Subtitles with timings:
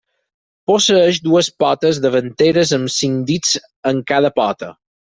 [0.71, 3.57] Posseeix dues potes davanteres amb cinc dits
[3.95, 4.77] en cada pota.